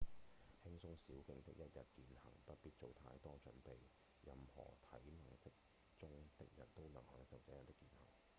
[0.65, 3.69] 輕鬆小徑的一日健行不必做太多準備
[4.23, 5.51] 任何體能適
[5.95, 8.03] 中的人都能享受這樣的健行